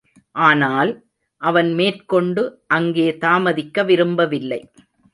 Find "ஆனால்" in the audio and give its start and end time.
0.35-0.91